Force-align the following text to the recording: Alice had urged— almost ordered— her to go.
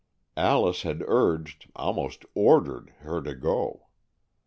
Alice 0.35 0.81
had 0.81 1.03
urged— 1.05 1.69
almost 1.75 2.25
ordered— 2.33 2.91
her 3.01 3.21
to 3.21 3.35
go. 3.35 3.85